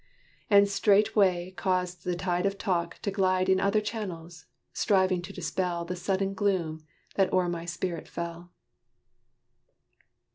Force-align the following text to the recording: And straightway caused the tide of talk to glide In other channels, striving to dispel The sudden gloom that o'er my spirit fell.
And 0.49 0.67
straightway 0.67 1.51
caused 1.55 2.03
the 2.05 2.15
tide 2.15 2.47
of 2.47 2.57
talk 2.57 2.97
to 3.03 3.11
glide 3.11 3.49
In 3.49 3.59
other 3.59 3.79
channels, 3.81 4.45
striving 4.73 5.21
to 5.21 5.31
dispel 5.31 5.85
The 5.85 5.95
sudden 5.95 6.33
gloom 6.33 6.83
that 7.13 7.31
o'er 7.31 7.47
my 7.47 7.65
spirit 7.65 8.07
fell. 8.07 8.51